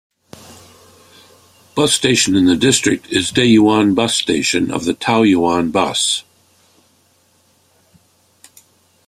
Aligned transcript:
Bus 1.75 1.93
station 1.93 2.35
in 2.35 2.45
the 2.47 2.55
district 2.55 3.05
is 3.11 3.31
Dayuan 3.31 3.93
Bus 3.93 4.15
Station 4.15 4.71
of 4.71 4.81
Taoyuan 4.85 5.71
Bus. 5.71 6.23